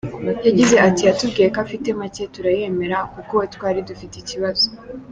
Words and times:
Yagize 0.47 0.75
ati 0.87 1.01
“Yatubwiye 1.07 1.47
ko 1.53 1.59
afite 1.65 1.87
make, 1.99 2.23
turayemera 2.35 2.97
kuko 3.13 3.35
twari 3.53 3.79
dufite 3.89 4.15
ikibazo,. 4.19 4.67